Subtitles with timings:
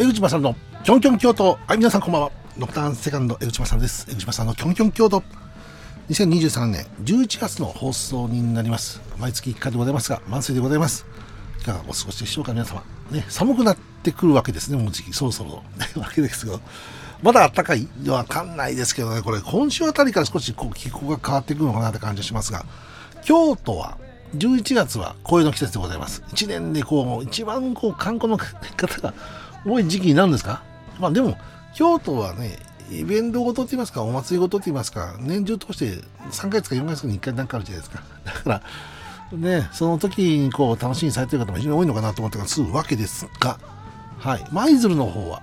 [0.00, 1.58] 江口正のキョンキョン京都。
[1.66, 2.30] はい皆さんこんばんは。
[2.56, 4.06] ドクターンセカンド江口正です。
[4.10, 5.22] 江口正のキョンキョン京都。
[6.08, 9.02] 2023年11月の放送になります。
[9.18, 11.04] 毎月1回でございますが満水でございます。
[11.60, 12.82] いかがお過ごしでしょうか皆様。
[13.10, 15.12] ね寒くなってくるわけですねもう時期。
[15.12, 15.62] そろそろ。
[16.00, 16.62] わけですけど
[17.22, 17.86] まだ暖かい？
[18.02, 19.20] のわかんないですけどね。
[19.20, 22.64] これ今週あたりから少しこう気候が変わってくるのかなって感じがしますが
[23.22, 23.98] 京都は
[24.36, 26.22] 11月は紅葉の季節でございます。
[26.28, 29.12] 1年でこう、一番こう、観光の方が
[29.66, 30.62] 多い時期なんですか？
[30.98, 31.36] まあでも、
[31.74, 32.58] 京都はね、
[32.90, 38.02] イベントごとって言いますか、お祭りごとって言いますか、年中通して3ヶ月か4ヶ月に1回なんかあるじゃないですか。
[38.24, 38.62] だか
[39.32, 43.58] ら、ね、その時にこう、楽しみにされてる方も非常に多いのかなと思ってからするわけですが、
[44.18, 45.40] はい、舞鶴の方は、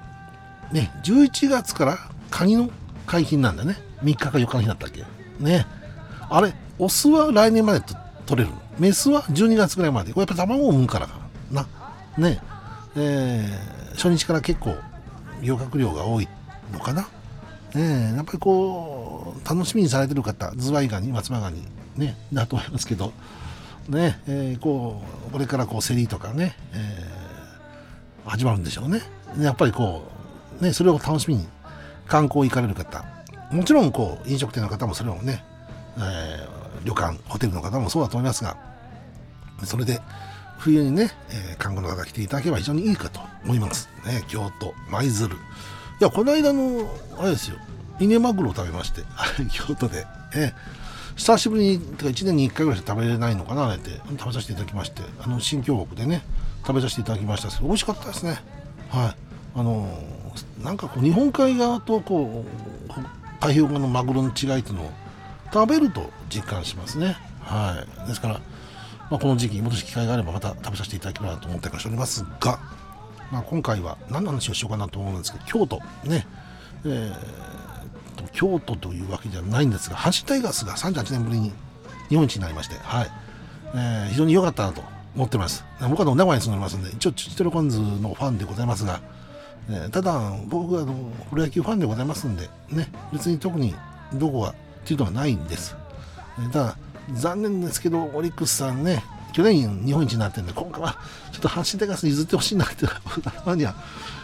[0.72, 1.98] ね、11月から
[2.30, 2.70] カニの
[3.06, 3.78] 解禁なんだね。
[4.04, 5.06] 3日か4日の日だったっけ。
[5.40, 5.66] ね。
[6.30, 8.62] あれ、オスは来年までと取れるの？
[8.78, 10.12] メスは12月ぐらいまで。
[10.12, 11.18] これやっぱ卵を産むからか
[11.50, 11.66] な。
[12.18, 12.42] ね。
[12.98, 14.76] えー、初日から結構、
[15.42, 16.28] 漁獲量が多い
[16.72, 17.08] のかな？
[17.76, 21.68] ねやっぱりこう、楽しみにされてる方、ズワイガニ、松葉ガニ、
[21.98, 23.12] ね、だと思いますけど、
[23.90, 29.02] ね、えー、こう、これからこう、競りとかね、えー、始まるんでしょうね。
[29.40, 30.10] やっぱりこ
[30.60, 31.48] う、ね、それを楽しみに
[32.08, 33.04] 観光行かれる方、
[33.52, 35.44] もちろんこう、飲食店の方もそれをね、
[35.98, 38.58] えー、旅館、ホテルの方もそうだと思いますが、
[39.64, 40.02] それで
[40.58, 43.90] 冬にね、えー、看護の方来ていただければ非常にいいかと思います。
[44.06, 45.36] ね、京都、舞鶴。
[45.36, 45.40] い
[46.00, 47.58] や、この間の、あれですよ、
[48.00, 49.04] 稲マグロを食べまして、
[49.52, 50.54] 京都で、えー、
[51.16, 56.24] 久しぶりに、てか1年に1回ぐらいしか食べれないのかなって食べさせていただきまして、あの、新京極でね、
[56.66, 58.40] 食べさせていただきましたけど、美味しかったですね。
[58.90, 59.16] はい。
[59.56, 62.94] あのー、なんかこう、日本海側とこう、
[63.36, 64.92] 太平洋側のマグロの違いというのを
[65.54, 67.18] 食べると実感しますね。
[67.42, 68.08] はい。
[68.08, 68.42] ですから、
[69.10, 72.60] まあ、この時期、もし機会があればまた食べさせていただければと思ってしておりますが、
[73.32, 76.28] まあ、今回は何の話をしようかなと思うんですけど、京都、ね、
[76.86, 77.12] えー、
[78.32, 81.54] 京都というわけではないんですが、阪神タイガースが38年ぶりに
[82.10, 83.12] 日本一になりまして、はい。
[83.74, 84.82] えー、非常に良かったなと
[85.16, 85.66] 思ってます。
[85.90, 89.02] 僕は名古屋に住んでますんで、一応、チチトロコンズのファンでございますが、
[89.70, 90.94] えー、ただ、僕はあの
[91.30, 93.76] プロ野球ファンでございますんで、ね、別に特に
[94.14, 95.76] どこがっていうのはないんです。
[96.40, 96.78] えー、ただ、
[97.14, 99.04] 残念ですけど、オリックスさんね、
[99.34, 100.98] 去年日本一になってるんで、今回は
[101.32, 103.76] ちょっと阪神タイガース譲ってほしいなって頭には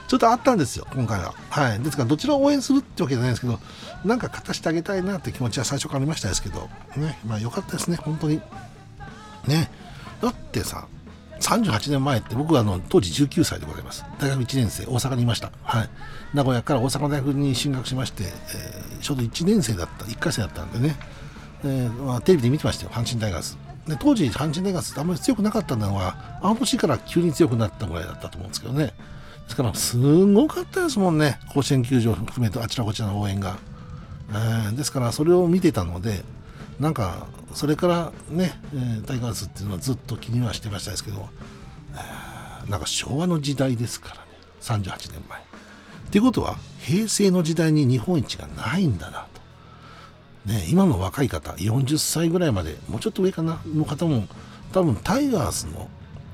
[0.08, 1.34] ちょっとあったんですよ、今回は。
[1.50, 1.80] はい。
[1.80, 3.60] ですから、どちらを応援するってわけじゃないですけど、
[4.06, 8.42] なんか勝たせてあげたいなって気持ちは最初からありましたですけど、ね、まあ良かったですね、本当に。
[9.48, 9.72] ね。
[10.22, 10.88] だってさ、
[11.40, 14.06] 38年前って僕はあの当時19歳でございます。
[14.20, 15.52] 大学1年生、大阪にいました。
[15.64, 15.90] はい。
[16.34, 20.96] 名古屋から大阪大学に進学しまして、えー、ちょうど1年生だった、1回生だったんでね、
[21.66, 23.58] えーまあ、テレビで見てましたよ、阪神タイガース。
[23.88, 28.86] で当時、阪神タイガースってあんまり強くなかったのは、あの年から急に強くなったぐらいだったと思うんですけどね。
[28.86, 28.94] で
[29.50, 33.58] すから、すごかったですもんね、甲子園球場含めてあちらこちらの応援が。
[34.30, 36.24] えー、ですから、それを見てたので、
[36.80, 41.30] なんか、それからね、えー、タイガースっていうのはずっと気にはしてましたですけど、
[41.94, 44.22] えー、なんか昭和の時代ですからね、
[44.62, 45.40] 38年前。
[45.40, 45.44] っ
[46.10, 49.28] ていうことは、平成の時代に日本一がないんだな。
[50.46, 54.28] ね、今の若い方、40歳ぐらいまで、もうちょっと上かな、の方も、
[54.72, 55.88] 多分タイガースの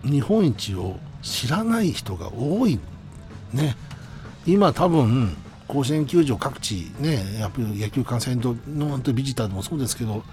[0.03, 2.79] 日本一を知らない人が多い。
[3.53, 3.75] ね。
[4.45, 5.35] 今多分、
[5.67, 10.23] 甲子園球場各地、ね、やっぱり野球観戦のビジターでもそうですけど、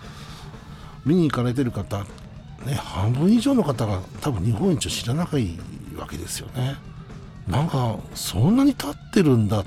[1.04, 2.06] 見に行かれてる方、
[2.64, 5.58] ね、半分以上の方が多分日本一を知らない
[5.98, 6.76] わけですよね。
[7.47, 9.64] なんか、そんなに経ってるんだ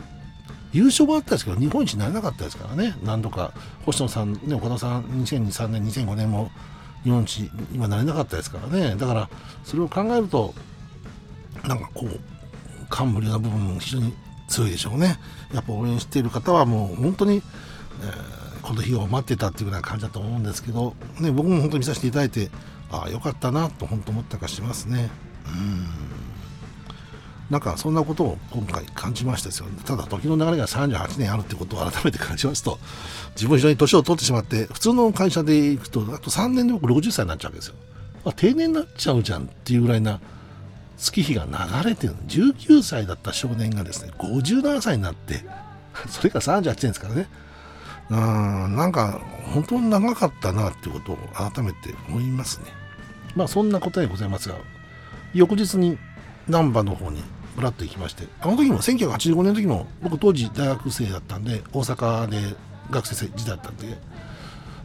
[0.72, 3.54] 優勝もあったんですけど、日本一になれなかったですからね、何度か、
[3.86, 6.52] 星野さん、ね、岡田さん、2003年、2005年も
[7.04, 9.30] 日本一、今なれなかったですからね、だから、
[9.64, 10.54] それを考えると、
[11.68, 12.20] なんかこう、
[12.90, 14.14] 感無量な部分も非常に
[14.48, 15.20] 強いでしょうね。
[15.54, 22.50] やっぱ応援している方はもう本当に、えー、この日を待ってたっていうような感じだと思うんですけど、ね、僕も本当に見させていただいて、
[22.92, 25.10] ああ、よかったなと本当思ったかしますね。
[25.48, 25.99] うん
[27.50, 32.78] なんかそんなことを今回感じましたですよ、ただ時の流れが38年あるってことを改めて感じますと
[33.36, 37.76] 自分非常に年を取ってしまって普通の会社で行くとあと3年で僕60歳になっちゃうわけですよ、
[38.26, 40.20] あ、定年になっちゃうじゃんっていうぐらいな
[40.98, 42.16] 月日が流れてる。
[42.28, 45.46] 19歳だった少年がですね57歳になって
[46.10, 47.28] それが38年ですからね。
[48.10, 49.22] うんなんか
[49.54, 51.18] 本当に長かったなっていうことを
[51.52, 52.66] 改めて思いますね。
[53.36, 54.56] まあそんな答えでございますが
[55.34, 55.98] 翌日に
[56.48, 57.24] 難波の方に
[57.60, 62.56] ぶらっと行きましてあの時も1985年の時も僕当時大学生だったんで大阪で
[62.90, 63.88] 学生時代だったんで、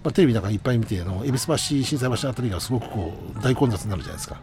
[0.03, 4.41] まあ、テレビなんかいっぱい見てあの恵比寿橋心斎橋あたりがすごくこう大混雑になるじゃないですか。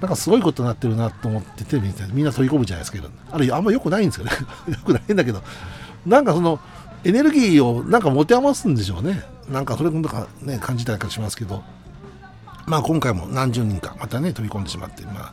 [0.00, 4.32] なんかすごいことになってるなと思ってテレビ見てみんな飛び込むじゃないですけどあれあんま良くないんですよね。
[4.68, 5.42] 良くないんだけど
[6.06, 6.60] なんかその
[7.04, 9.22] エネルギーをなんか持て余すんでしょうね。
[9.50, 11.62] なんかそれとかね感じたりかしますけど
[12.66, 15.32] まあ今回も何十人かまたね飛び込んでしまってまあ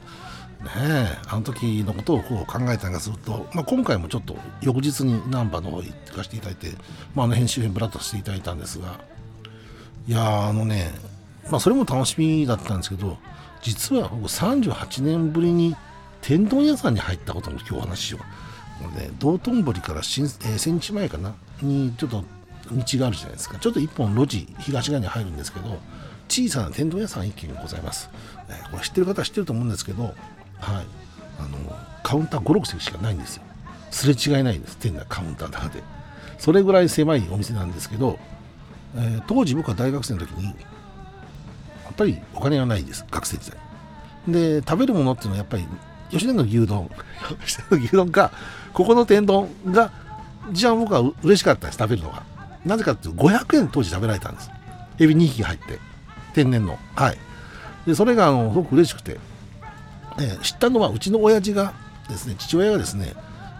[0.64, 6.72] ねあの時のことをこう考えたりすると、まあ、今回もちょっと翌日に難波の方行かせていただいて、
[7.16, 9.00] まあ、あの編集編ブラッとしていただいたんですが
[10.08, 10.92] いやあのね、
[11.50, 13.18] まあ、それも楽しみだったんですけど
[13.62, 15.76] 実は僕38年ぶりに
[16.22, 18.84] 天丼屋さんに入ったことも今日お話ししよう。
[18.84, 22.24] これね、道頓堀から新、えー、千日前かなにちょっと
[22.72, 23.58] 道があるじゃないですか。
[23.60, 25.80] ちょっと一本路地東側に入るんですけど、
[26.30, 28.10] 小さな天丼屋さん一軒ございます。
[28.50, 30.16] えー、これ知ってる方は知ってると思うんですけど、
[30.64, 30.86] はい。
[31.40, 33.44] あの、カウンター5、6席しかないんですよ。
[33.92, 35.84] すれ違いないんです、店内カウンターので。
[36.40, 38.18] それぐらい狭いお店なんですけど、
[38.96, 40.52] えー、当時僕は大学生の時に、や
[41.92, 43.60] っぱりお金がないです、学生時代。
[44.28, 45.66] で、食べるものっていうのはやっぱり、
[46.10, 46.90] 吉田の牛丼、
[47.46, 48.32] 吉田の牛丼か、
[48.74, 49.92] ここの天丼が、
[50.52, 52.24] 一番僕は嬉しかったです、食べるのが。
[52.66, 54.52] なぜかっていうと、500円当時食べられたんです。
[55.00, 55.80] エビ2匹入って、
[56.34, 56.78] 天然の。
[56.96, 57.18] はい。
[57.86, 59.20] で、それが、あの、すごく嬉しくて、
[60.20, 61.74] えー、知ったのは、うちの親父が
[62.10, 63.14] ですね、父親がですね、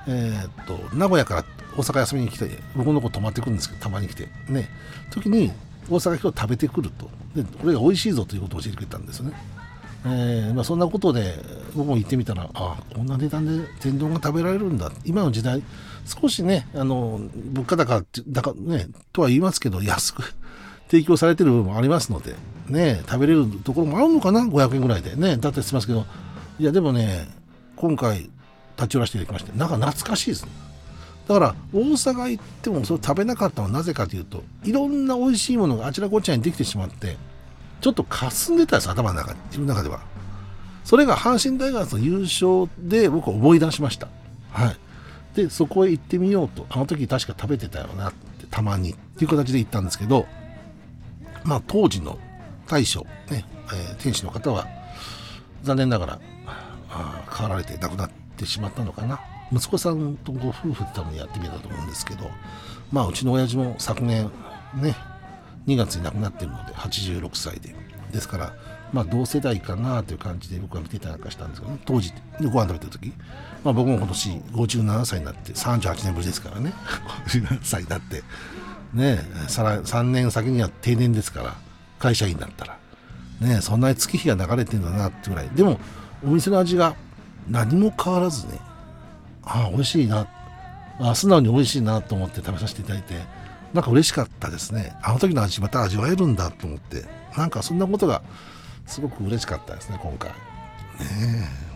[0.08, 1.46] えー、っと、名古屋から
[1.76, 4.70] 大阪休みに来て、僕の子泊まってくるんですけど、たまに来て、ね、
[5.12, 5.52] 時に、
[5.90, 7.10] 大阪人食べてくると。
[7.36, 9.34] で、これが美味しいぞということを教えてくれたんですね。
[10.06, 11.36] えーまあ、そんなことで
[11.76, 15.64] 僕も行ってみたらあこんな値段で天丼が食べられるんだ今の時代
[16.06, 20.24] 少しねあの物価高だか、ね、とは言いますけど安く
[20.90, 22.36] 提供されてる部分もありますので、
[22.68, 26.06] ね、食べれるところもあるのかな？500円ぐらいでねだったりしますけど
[26.60, 27.28] いやでもね
[27.76, 28.30] 今回
[28.78, 30.52] 立ち寄らせていただきましてなんか懐かしいですね。
[31.28, 37.16] だから大阪行ってもそれ食べなかったのはなぜかというといろんな美味しいものがあちらこちらにできてしまって
[37.80, 40.02] ちょっと霞んでたんです頭の中に自分の中では。
[40.84, 44.10] それが阪神大学の優勝で僕は思い出しました。
[44.52, 44.78] はい。
[45.36, 50.28] でそこへ行ってみようとあの時確か食べてたよなってたまにっていう形で行ったんですけど
[51.44, 52.20] まあ当時の
[52.68, 53.02] 大将
[53.32, 54.68] ね、えー、天使の方は
[55.64, 56.20] 残念ながら
[56.94, 59.20] あ変わられて亡くなってしまったのかな。
[59.52, 62.30] 息子さんとご夫婦で多分やってみたと思うんですけど
[62.92, 64.32] まあうちの親父も昨年
[64.76, 64.96] ね
[65.68, 67.76] 2月に亡くなってるので86歳で。
[68.12, 68.54] ですから
[68.92, 73.12] まあ同世代かなという感じで僕は見てたりなんかしたんですけど、ね、当時ご飯食べた時、
[73.64, 76.74] まあ、僕も今年57歳になって38年ぶりですからね。
[77.28, 78.22] 57歳になって
[78.94, 81.56] ね3年先には定年ですから
[81.98, 82.78] 会社員だったら。
[83.42, 85.50] ねそんなに月日が流れてるんだなってぐらい。
[85.50, 85.80] でも
[86.26, 86.96] お店の味が
[87.50, 88.60] 何も変わらずね
[89.44, 90.28] ああ美味しいな
[91.00, 93.16] あ素直に美味しいなと思って食べさせていただいて
[93.74, 94.96] なんか嬉しかったですね。
[95.02, 97.06] あの時の味また味わえるんだと思って、
[97.36, 98.22] なんかそんなことが
[98.86, 100.30] すごく嬉しかったですね、今回。
[100.30, 100.36] ね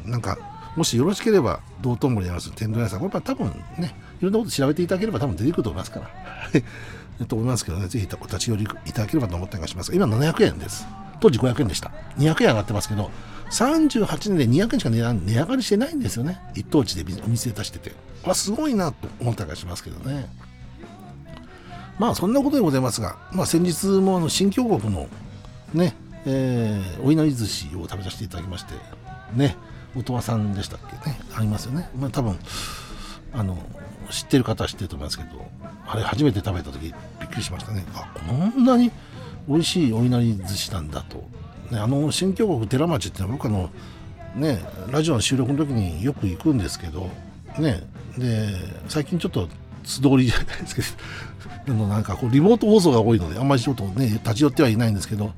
[0.06, 0.38] え、なんか、
[0.76, 3.48] もしよろしければ、道頓堀にある天丼屋さん、これは多分
[3.80, 7.26] ね、いろんなこと調べていただければ多分出てくると思いますから。
[7.26, 10.86] と思いますけどね、ぜひお立ち寄りいただければと思ったりします今700円です。
[11.20, 11.92] 当時500円でした。
[12.20, 13.10] 200円上がってますけど、
[13.50, 16.40] 38年で200円しか値段値上がりしてないんですよね。
[16.54, 17.92] 一等地でお店出してて。
[17.92, 17.96] こ
[18.26, 20.30] れはすごいなと思ったりしますけどね。
[21.98, 25.08] まあそんなことでございますが、まあ、先日もあの新京極の
[25.74, 28.74] ね、えー、お稲荷寿司を食べさせていただきまして、
[29.34, 29.56] ね、
[29.96, 31.10] 音羽さんでしたっけ？
[31.10, 31.90] ね、ありますよね。
[31.98, 32.38] まあ多分、
[33.34, 33.58] あの、
[34.12, 35.30] 知ってる方は知ってると思いますけど、
[35.88, 36.94] あれ初めて食べた時びっ
[37.30, 37.86] くりしましたね。
[37.96, 38.92] あ、こんなに
[39.48, 41.24] 美味しいお稲荷寿司なんだと。
[41.72, 43.70] ね、あの新京極寺町って僕あの、
[44.36, 44.60] ね、
[44.90, 47.10] ラジオの収録の時によく行くんですけど、
[47.58, 47.84] ね、
[48.18, 48.48] で、
[48.88, 49.50] 最近ちょっと
[49.84, 50.82] 素通りじゃないですけ
[51.72, 55.34] ど、 のなんかこうリモート放送が多いので、あんまりちょっとね、立ち寄ってはいないんですけど、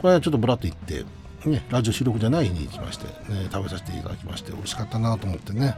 [0.00, 1.04] これはちょっとぶらっと行って、
[1.46, 5.76] ね、ラジオ収録じゃない日に行きまして、ね、食べさせていただきまして、美味しかったなと思ってね、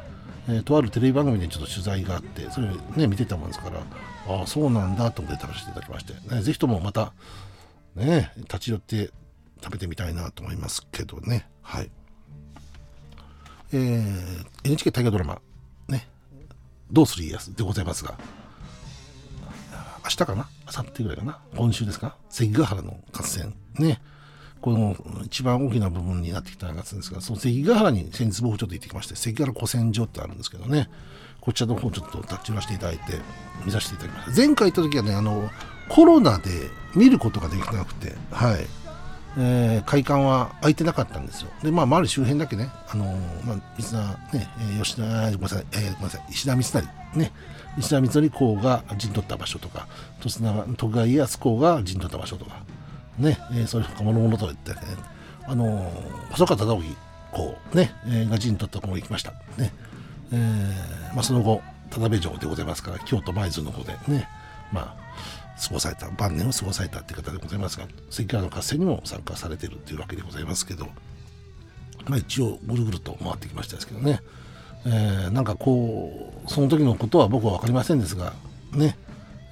[0.49, 3.81] えー、とあるテレビ番組でちょっと取材があって、それね、見てたもんですから、
[4.29, 7.13] ああ、そうなんだと思って食べさせていただきまして、ね、ぜひともまた、
[7.95, 9.11] ね、立ち寄って
[9.63, 11.91] 食べてみたいなと思いますけどね、はい。
[13.73, 15.41] えー、NHK 大河ドラマ、
[15.89, 16.09] ね、
[16.91, 18.15] どうする家康でございますが、
[20.05, 20.49] 明日かな？
[20.67, 21.41] 明後日ぐらいかな？
[21.57, 22.17] 今週ですか？
[22.29, 23.55] 関ヶ原の合戦。
[23.79, 24.01] ね。
[24.61, 30.89] この一番大きな部分になってきたやつですが、その関ヶ原に先日僕ちょっと行ってきまして、関ヶ原古戦場ってあるんですけどね、
[31.41, 33.21] こちらの方ちょっと立ち寄らせていただいて、
[33.67, 34.37] 見させていただきました。
[34.37, 35.51] 前回行った時はね、あの、
[35.91, 36.49] コロナで
[36.95, 38.67] 見ることができなくて、はい。
[39.37, 41.51] えー、会館は空いてなかったんですよ。
[41.63, 43.85] で、まあ、周り周辺だけね、あのー、まあ、三
[44.33, 44.49] 田、ね、
[44.79, 46.83] え吉田、ごめんなさい、えー、ごめんなさい、石田三成、
[47.17, 47.33] ね、
[47.77, 49.89] 石田三成公が陣取った場所とか、
[50.77, 52.63] 徳川家康公が陣取った場所とか、
[53.19, 54.79] ね、えー、そういう他物々といってね、
[55.47, 56.83] あのー、細川忠興
[57.33, 59.33] こうね、えー、ガチにとったところに行きました。
[59.59, 59.73] ね。
[60.33, 64.29] えー、まあその後、田辺城でございますから、京都舞鶴の方でね、
[64.73, 65.05] まあ、
[65.63, 70.87] 過ごされた、晩年を過ごされたっていう方でございますが、関川の合戦にも参加されているっていうわけでございますけど、
[72.07, 74.21] まあ一応ぐるぐると回ってきましたですけどね、
[74.87, 78.33] えー、なんかこう、その時のことは僕は分かりませんですが、
[78.73, 78.99] ね、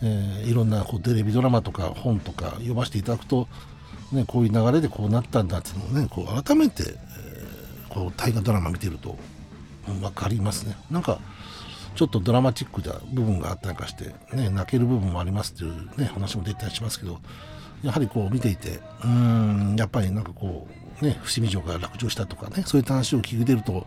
[0.03, 3.49] えー、いろんなこうテレビドラマとか本とか読ませていただくと、
[4.11, 9.17] ね、こういう流れでこうなったんだっていうのをねこう改めて、えー、こう大河ドラマ見てると
[9.87, 10.77] 分かりますね。
[10.91, 11.21] なんか
[11.95, 17.19] ちょっとドラマチックな部分があったりかして、ね、泣ける部分もありますっていう、ね、話も出たりしますけど
[17.83, 20.69] やはりこう見ていてうんやっぱりなんかこ
[21.01, 23.87] うね伏見城が落城したとかねそういった話を聞いてると、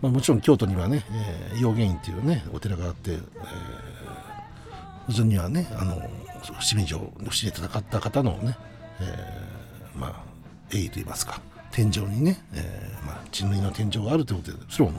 [0.00, 1.04] まあ、もちろん京都にはね、
[1.52, 3.20] えー、陽源院っていうねお寺があって、えー
[5.10, 5.96] それにはねあの
[6.60, 8.56] 伏見城伏見で戦った方のね、
[9.00, 10.22] えー、まあ
[10.70, 14.92] 栄誉といいますか天井にね、えー、まあ、血のの天井があるということでそれを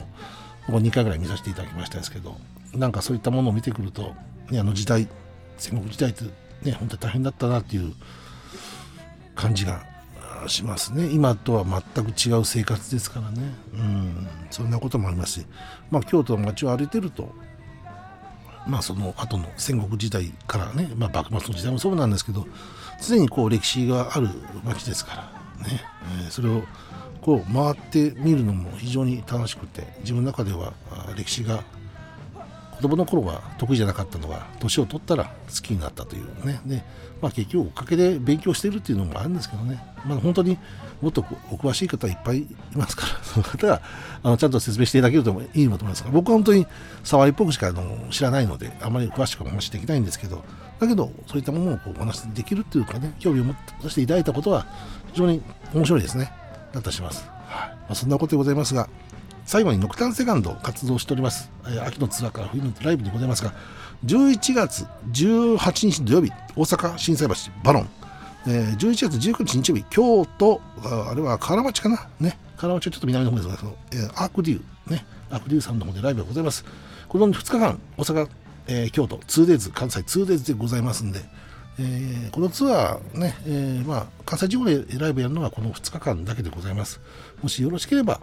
[0.68, 2.38] もう2回ぐらい見させていただきましたですけど
[2.74, 4.14] なんかそういったものを見てくると、
[4.50, 5.08] ね、あの時代
[5.58, 6.24] 戦国時代って
[6.64, 7.94] ね本当に大変だったなっていう
[9.36, 9.84] 感じが
[10.48, 11.10] しますね。
[11.10, 13.54] 今とは全く違う生活ですからね。
[13.74, 14.28] うん。
[14.52, 15.46] そんなこともありますし、
[15.90, 17.34] まあ、京都の街を歩いてると
[18.68, 22.46] まあ、その後の戦国時代からね、まあ、幕末の時代もそうなんですけど
[23.02, 24.30] 常にこう歴史がある
[24.64, 25.30] 町ですか
[25.60, 25.82] らね、
[26.24, 26.64] えー、それを
[27.24, 30.74] こう回ってみるのも非常に楽しくて自分の中では
[31.16, 31.64] 歴史が
[32.76, 36.60] 子供の頃は得意じゃなかったのが年を取ったら好きになったというね。
[36.66, 36.84] で、
[37.22, 40.58] まあ、結局おかげで勉強してるっていうのもあるんですけどね、まあ、本当に
[41.02, 43.24] もっとお詳しい方いっぱいいますから。
[43.24, 43.82] その方が
[44.22, 46.68] あのちゃんと説明していただけるといいと思いますが僕は本当に
[47.04, 50.44] 触りっぽくしかあの知らないのであまり詳しくお話しできないんですけど
[50.80, 54.66] だけどそういったものをこうお話しできるっていうかね興味を持ってしていただいたことは
[55.14, 55.42] 非常に
[55.74, 56.43] 面白いですね。
[56.74, 57.70] だったします、はい。
[57.70, 58.90] まあ、そんなことでございますが
[59.46, 63.54] 最後にノクタンセカンド活動しております、えー、秋のツアーから冬のライブでございますが
[64.06, 67.90] 11月18日土曜日大阪心斎橋バロン、
[68.48, 72.08] えー、11月19日日曜日京都ああれは河原町かな？
[72.20, 72.38] ね。
[72.58, 75.06] 河原町はちょっと南の方ですが、えー、アークデューね。
[75.30, 76.66] アークデューさんの方でライブがございます。
[77.08, 78.28] この2日間大阪、
[78.68, 81.20] えー、京都 2days 関西 2days でございますんで
[81.80, 87.02] えー、このツアーね、えーまあ、関西地方でライブやるのはこの2日間だけでございます。
[87.42, 88.22] もしよろしければ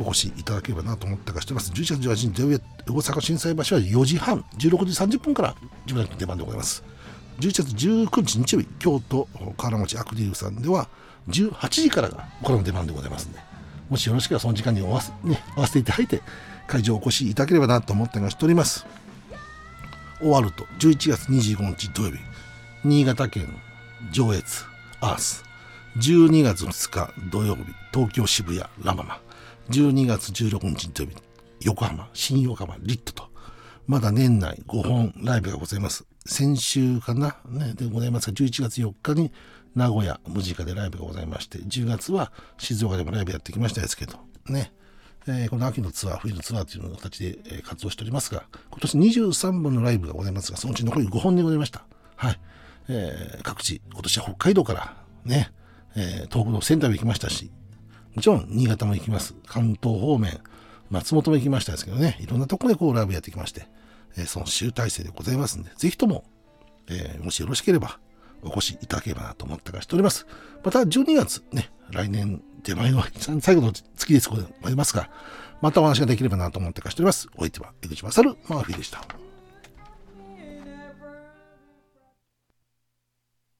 [0.00, 1.70] お越しいただければなと思ってかしてます。
[1.72, 5.54] 11月18日土曜日、大阪心斎橋は4時半、16時30分から
[5.86, 6.82] 自分の出番でございます。
[7.40, 10.88] 11月19日日曜日、京都河原町アクディブさんでは
[11.28, 13.40] 18時からがこれの出番でございますので、
[13.90, 16.22] もしよろしければその時間に合わせ,、ね、合わせていただいて、
[16.66, 18.86] 会場お越しいただければなと思ってがしております。
[20.20, 22.18] 終わると、11月25日土曜日、
[22.84, 23.48] 新潟県
[24.12, 24.64] 上越
[25.00, 25.44] アース、
[25.96, 29.20] 12月2日土曜日、東京渋谷ラママ、
[29.70, 31.16] 12月16日土曜日、
[31.62, 33.28] 横浜、新横浜、リットと、
[33.88, 36.04] まだ年内5本ライブがございます。
[36.24, 39.32] 先週かな、ね、でございますが、11月4日に
[39.74, 44.72] 名古屋、ムジカでライブがございまして、10月は静岡でもライブやってきましたですけど、ね、
[45.26, 51.84] えー、この秋のツアー、冬のツアーという形で、活動しておりますが、今年23本のライブがございますが、そのうち残り5本でございました。
[52.14, 52.40] はい。
[52.88, 55.52] えー、各地、今年は北海道からね、
[55.96, 57.50] えー、東北の仙台も行きましたし、
[58.14, 59.34] もちろん新潟も行きます。
[59.46, 60.40] 関東方面、
[60.90, 63.68] 松本も行きましたですけどね、いろんなところでこうライブやってきまして、
[64.16, 66.24] えー、その集大成でございますんで、ぜひとも、
[66.88, 67.98] えー、もしよろしければ、
[68.42, 70.26] お越しいただければなと思ってかしております。
[70.64, 73.02] また12月ね、来年手前の
[73.40, 75.10] 最後の月ですございますが、
[75.60, 77.28] またお話ができればなと思ってかしております。
[77.36, 79.27] お相手は江口勝マーフィーでした。